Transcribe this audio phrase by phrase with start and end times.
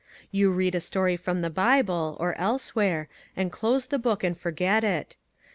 [0.31, 4.83] You read a story from the Bible, or elsewhere, and close the book and forget
[4.83, 5.15] it.